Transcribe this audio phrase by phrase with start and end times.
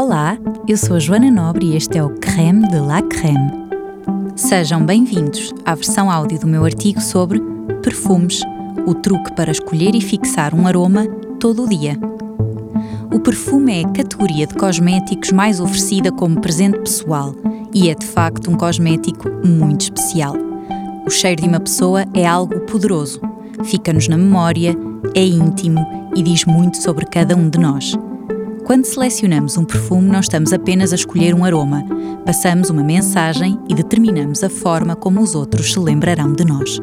[0.00, 0.38] Olá,
[0.68, 3.50] eu sou a Joana Nobre e este é o Creme de la Creme.
[4.36, 7.42] Sejam bem-vindos à versão áudio do meu artigo sobre
[7.82, 8.40] perfumes,
[8.86, 11.04] o truque para escolher e fixar um aroma
[11.40, 11.98] todo o dia.
[13.12, 17.34] O perfume é a categoria de cosméticos mais oferecida como presente pessoal
[17.74, 20.36] e é de facto um cosmético muito especial.
[21.04, 23.20] O cheiro de uma pessoa é algo poderoso,
[23.64, 24.76] fica-nos na memória,
[25.12, 25.84] é íntimo
[26.14, 27.98] e diz muito sobre cada um de nós.
[28.68, 31.82] Quando selecionamos um perfume, não estamos apenas a escolher um aroma,
[32.26, 36.78] passamos uma mensagem e determinamos a forma como os outros se lembrarão de nós.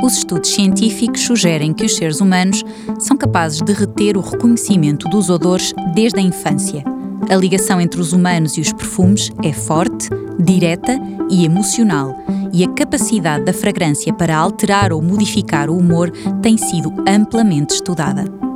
[0.00, 2.62] Os estudos científicos sugerem que os seres humanos
[3.00, 6.84] são capazes de reter o reconhecimento dos odores desde a infância.
[7.28, 10.96] A ligação entre os humanos e os perfumes é forte, direta
[11.28, 12.16] e emocional,
[12.52, 18.51] e a capacidade da fragrância para alterar ou modificar o humor tem sido amplamente estudada.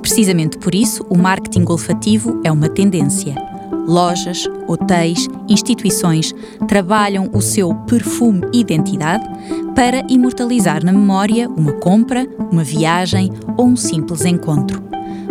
[0.00, 3.34] Precisamente por isso, o marketing olfativo é uma tendência.
[3.86, 6.34] Lojas, hotéis, instituições
[6.66, 9.24] trabalham o seu perfume identidade
[9.74, 14.82] para imortalizar na memória uma compra, uma viagem ou um simples encontro.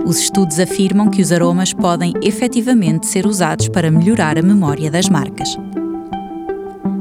[0.06, 5.10] Os estudos afirmam que os aromas podem efetivamente ser usados para melhorar a memória das
[5.10, 5.58] marcas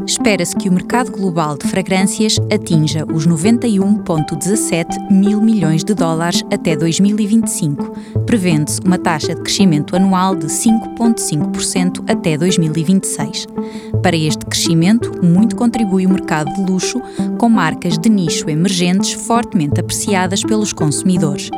[0.06, 6.76] espera-se que o mercado global de fragrâncias atinja os 91,17 mil milhões de dólares até
[6.76, 7.92] 2025,
[8.24, 13.46] prevendo-se uma taxa de crescimento anual de 5,5% até 2026.
[14.02, 17.00] Para este crescimento, muito contribui o mercado de luxo,
[17.38, 21.50] com marcas de nicho emergentes fortemente apreciadas pelos consumidores.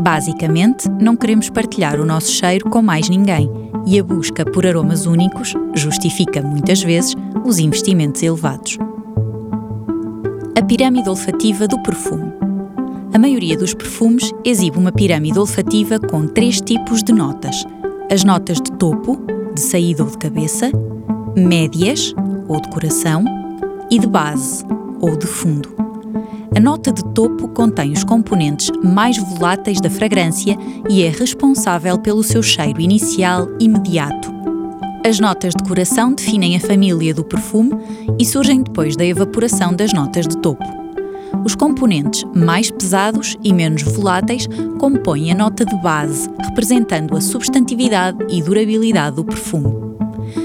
[0.00, 5.06] Basicamente, não queremos partilhar o nosso cheiro com mais ninguém e a busca por aromas
[5.06, 8.78] únicos justifica muitas vezes os investimentos elevados.
[10.58, 12.32] A pirâmide olfativa do perfume.
[13.12, 17.64] A maioria dos perfumes exibe uma pirâmide olfativa com três tipos de notas:
[18.10, 19.20] as notas de topo,
[19.54, 20.70] de saída ou de cabeça,
[21.36, 22.14] médias,
[22.48, 23.24] ou de coração,
[23.90, 24.64] e de base,
[25.00, 25.83] ou de fundo.
[26.56, 30.56] A nota de topo contém os componentes mais voláteis da fragrância
[30.88, 34.32] e é responsável pelo seu cheiro inicial imediato.
[35.04, 37.72] As notas de coração definem a família do perfume
[38.20, 40.64] e surgem depois da evaporação das notas de topo.
[41.44, 44.46] Os componentes mais pesados e menos voláteis
[44.78, 49.83] compõem a nota de base, representando a substantividade e durabilidade do perfume.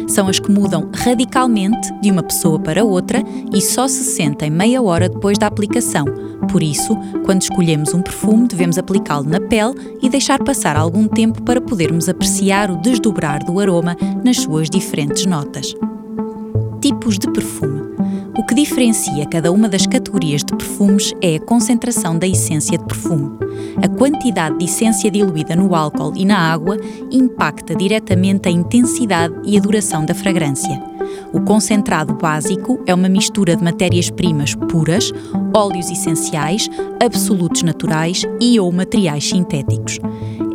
[0.08, 3.24] São as que mudam radicalmente de uma pessoa para outra
[3.54, 6.06] e só se sentem meia hora depois da aplicação.
[6.52, 11.42] Por isso, quando escolhemos um perfume, devemos aplicá-lo na pele e deixar passar algum tempo
[11.44, 15.76] para podermos apreciar o desdobrar do aroma nas suas diferentes notas.
[16.82, 17.79] Tipos de perfume.
[18.50, 23.38] Que diferencia cada uma das categorias de perfumes é a concentração da essência de perfume.
[23.80, 26.76] A quantidade de essência diluída no álcool e na água
[27.12, 30.82] impacta diretamente a intensidade e a duração da fragrância.
[31.32, 35.12] O concentrado básico é uma mistura de matérias-primas puras,
[35.56, 36.68] óleos essenciais,
[37.00, 40.00] absolutos naturais e ou materiais sintéticos.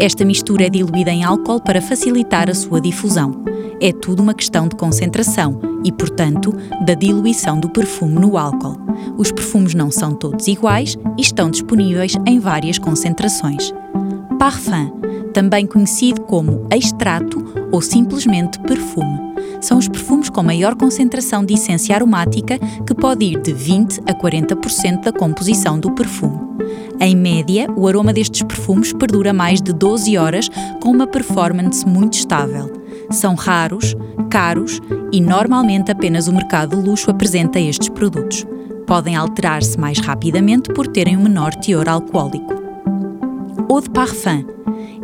[0.00, 3.53] Esta mistura é diluída em álcool para facilitar a sua difusão.
[3.81, 6.55] É tudo uma questão de concentração e, portanto,
[6.85, 8.79] da diluição do perfume no álcool.
[9.17, 13.73] Os perfumes não são todos iguais e estão disponíveis em várias concentrações.
[14.39, 14.91] Parfum,
[15.33, 19.25] também conhecido como extrato ou simplesmente perfume,
[19.61, 24.15] são os perfumes com maior concentração de essência aromática, que pode ir de 20 a
[24.15, 26.39] 40% da composição do perfume.
[27.01, 30.49] Em média, o aroma destes perfumes perdura mais de 12 horas
[30.83, 32.84] com uma performance muito estável.
[33.14, 33.94] São raros,
[34.28, 34.80] caros
[35.12, 38.44] e normalmente apenas o mercado de luxo apresenta estes produtos.
[38.88, 42.52] Podem alterar-se mais rapidamente por terem um menor teor alcoólico.
[43.70, 44.44] Eau de Parfum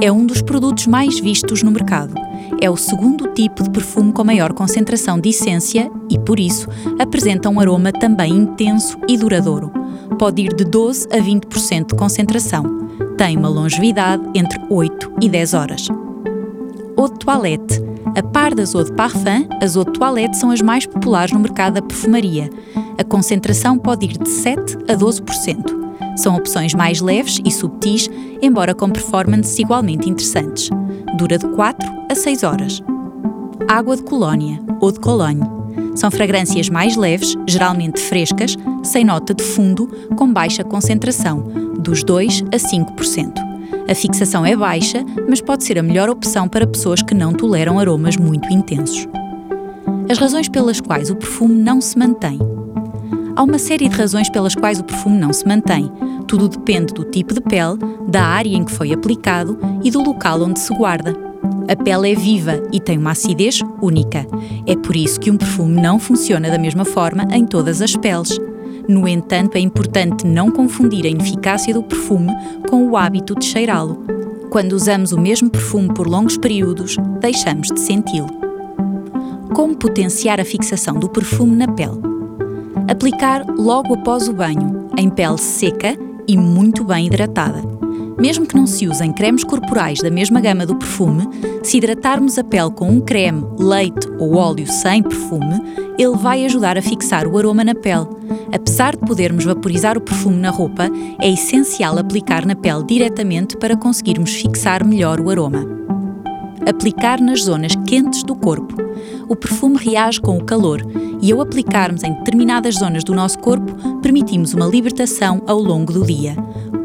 [0.02, 2.12] é um dos produtos mais vistos no mercado.
[2.60, 7.48] É o segundo tipo de perfume com maior concentração de essência e, por isso, apresenta
[7.48, 9.70] um aroma também intenso e duradouro.
[10.18, 12.64] Pode ir de 12 a 20% de concentração.
[13.16, 15.88] Tem uma longevidade entre 8 e 10 horas.
[16.98, 20.60] Eau de Toilette a par das eau de parfum, as eau de toilette são as
[20.60, 22.50] mais populares no mercado da perfumaria.
[22.98, 25.80] A concentração pode ir de 7 a 12%.
[26.16, 28.08] São opções mais leves e subtis,
[28.42, 30.68] embora com performances igualmente interessantes.
[31.16, 32.82] Dura de 4 a 6 horas.
[33.68, 35.42] Água de colónia ou de cologne.
[35.94, 39.86] São fragrâncias mais leves, geralmente frescas, sem nota de fundo,
[40.16, 41.42] com baixa concentração,
[41.78, 43.49] dos 2 a 5%.
[43.90, 47.76] A fixação é baixa, mas pode ser a melhor opção para pessoas que não toleram
[47.76, 49.08] aromas muito intensos.
[50.08, 52.38] As razões pelas quais o perfume não se mantém.
[53.34, 55.90] Há uma série de razões pelas quais o perfume não se mantém.
[56.28, 60.40] Tudo depende do tipo de pele, da área em que foi aplicado e do local
[60.40, 61.12] onde se guarda.
[61.68, 64.24] A pele é viva e tem uma acidez única.
[64.68, 68.38] É por isso que um perfume não funciona da mesma forma em todas as peles.
[68.90, 72.34] No entanto, é importante não confundir a ineficácia do perfume
[72.68, 74.04] com o hábito de cheirá-lo.
[74.50, 78.26] Quando usamos o mesmo perfume por longos períodos, deixamos de senti-lo.
[79.54, 82.00] Como potenciar a fixação do perfume na pele?
[82.88, 85.96] Aplicar logo após o banho, em pele seca
[86.26, 87.79] e muito bem hidratada.
[88.20, 91.26] Mesmo que não se usem cremes corporais da mesma gama do perfume,
[91.62, 95.58] se hidratarmos a pele com um creme, leite ou óleo sem perfume,
[95.98, 98.06] ele vai ajudar a fixar o aroma na pele.
[98.52, 103.74] Apesar de podermos vaporizar o perfume na roupa, é essencial aplicar na pele diretamente para
[103.74, 105.66] conseguirmos fixar melhor o aroma.
[106.68, 108.76] Aplicar nas zonas quentes do corpo.
[109.30, 110.82] O perfume reage com o calor
[111.22, 116.04] e, ao aplicarmos em determinadas zonas do nosso corpo, permitimos uma libertação ao longo do
[116.04, 116.36] dia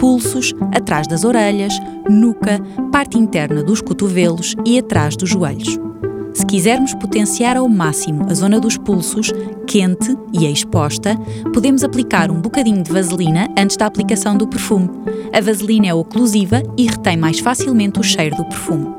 [0.06, 1.74] pulsos, atrás das orelhas,
[2.08, 2.62] nuca,
[2.92, 5.80] parte interna dos cotovelos e atrás dos joelhos.
[6.32, 9.32] Se quisermos potenciar ao máximo a zona dos pulsos,
[9.66, 11.18] quente e exposta,
[11.52, 14.92] podemos aplicar um bocadinho de vaselina antes da aplicação do perfume.
[15.34, 18.94] A vaselina é oclusiva e retém mais facilmente o cheiro do perfume.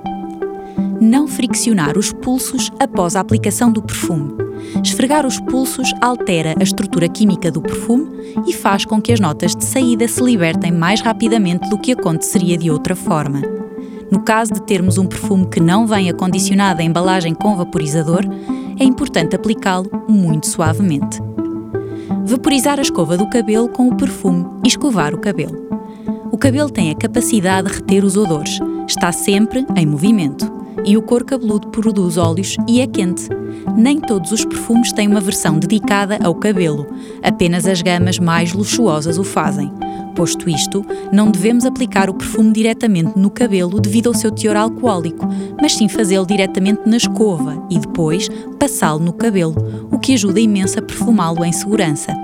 [1.01, 4.46] Não friccionar os pulsos após a aplicação do perfume.
[4.83, 8.09] Esfregar os pulsos altera a estrutura química do perfume
[8.47, 12.57] e faz com que as notas de saída se libertem mais rapidamente do que aconteceria
[12.57, 13.43] de outra forma.
[14.11, 18.25] No caso de termos um perfume que não vem acondicionado em embalagem com vaporizador,
[18.79, 21.21] é importante aplicá-lo muito suavemente.
[22.25, 25.67] Vaporizar a escova do cabelo com o perfume e escovar o cabelo.
[26.31, 31.03] O cabelo tem a capacidade de reter os odores, está sempre em movimento e o
[31.03, 33.29] couro cabeludo produz óleos e é quente.
[33.77, 36.87] Nem todos os perfumes têm uma versão dedicada ao cabelo,
[37.23, 39.71] apenas as gamas mais luxuosas o fazem.
[40.15, 45.29] Posto isto, não devemos aplicar o perfume diretamente no cabelo devido ao seu teor alcoólico,
[45.61, 48.29] mas sim fazê-lo diretamente na escova e depois
[48.59, 49.55] passá-lo no cabelo,
[49.91, 52.15] o que ajuda imenso a perfumá-lo em segurança.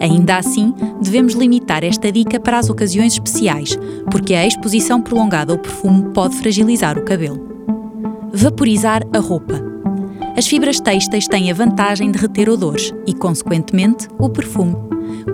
[0.00, 0.72] Ainda assim,
[1.02, 3.78] devemos limitar esta dica para as ocasiões especiais,
[4.10, 7.53] porque a exposição prolongada ao perfume pode fragilizar o cabelo.
[8.36, 9.62] Vaporizar a roupa.
[10.36, 14.74] As fibras têxteis têm a vantagem de reter odores e, consequentemente, o perfume.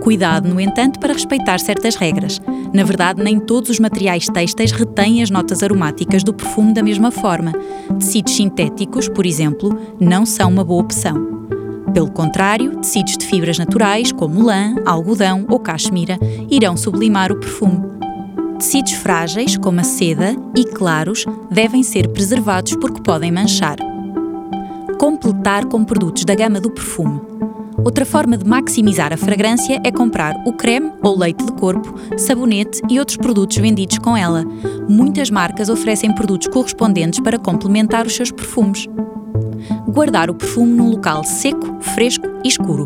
[0.03, 2.39] Cuidado, no entanto, para respeitar certas regras.
[2.71, 7.09] Na verdade, nem todos os materiais têxteis retêm as notas aromáticas do perfume da mesma
[7.09, 7.53] forma.
[7.97, 11.47] Tecidos sintéticos, por exemplo, não são uma boa opção.
[11.95, 16.19] Pelo contrário, tecidos de fibras naturais, como lã, algodão ou cachemira,
[16.51, 17.90] irão sublimar o perfume.
[18.61, 23.77] Tecidos frágeis, como a seda, e claros, devem ser preservados porque podem manchar.
[24.99, 27.19] Completar com produtos da gama do perfume.
[27.83, 32.81] Outra forma de maximizar a fragrância é comprar o creme ou leite de corpo, sabonete
[32.87, 34.45] e outros produtos vendidos com ela.
[34.87, 38.87] Muitas marcas oferecem produtos correspondentes para complementar os seus perfumes.
[39.87, 42.85] Guardar o perfume num local seco, fresco e escuro.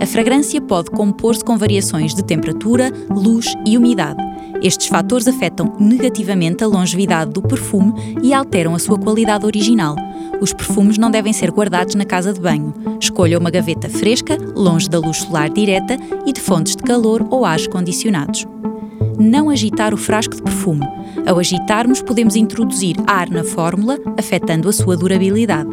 [0.00, 4.33] A fragrância pode compor-se com variações de temperatura, luz e umidade.
[4.64, 9.94] Estes fatores afetam negativamente a longevidade do perfume e alteram a sua qualidade original.
[10.40, 12.72] Os perfumes não devem ser guardados na casa de banho.
[12.98, 17.44] Escolha uma gaveta fresca, longe da luz solar direta e de fontes de calor ou
[17.44, 18.46] ares condicionados.
[19.18, 20.88] Não agitar o frasco de perfume.
[21.26, 25.68] Ao agitarmos, podemos introduzir ar na fórmula, afetando a sua durabilidade.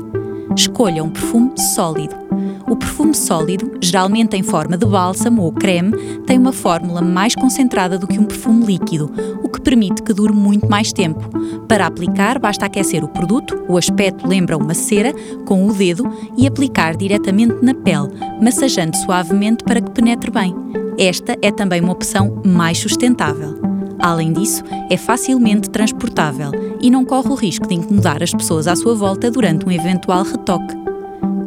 [0.53, 2.30] Escolha um perfume sólido.
[2.71, 5.91] O perfume sólido, geralmente em forma de bálsamo ou creme,
[6.25, 9.11] tem uma fórmula mais concentrada do que um perfume líquido,
[9.43, 11.19] o que permite que dure muito mais tempo.
[11.67, 15.13] Para aplicar, basta aquecer o produto, o aspecto lembra uma cera,
[15.45, 18.07] com o dedo e aplicar diretamente na pele,
[18.41, 20.55] massageando suavemente para que penetre bem.
[20.97, 23.59] Esta é também uma opção mais sustentável.
[23.99, 28.77] Além disso, é facilmente transportável e não corre o risco de incomodar as pessoas à
[28.77, 30.73] sua volta durante um eventual retoque.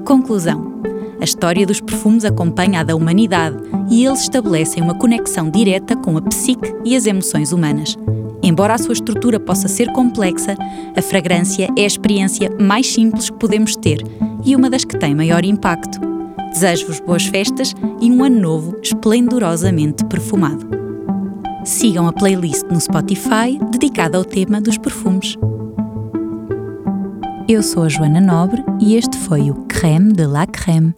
[0.04, 0.75] Conclusão:
[1.25, 3.57] a história dos perfumes acompanha a da humanidade
[3.88, 7.97] e eles estabelecem uma conexão direta com a psique e as emoções humanas.
[8.43, 10.54] Embora a sua estrutura possa ser complexa,
[10.95, 14.04] a fragrância é a experiência mais simples que podemos ter
[14.45, 15.99] e uma das que tem maior impacto.
[16.52, 20.69] Desejo-vos boas festas e um ano novo esplendorosamente perfumado.
[21.64, 25.38] Sigam a playlist no Spotify dedicada ao tema dos perfumes.
[27.49, 30.95] Eu sou a Joana Nobre e este foi o Creme de la Creme.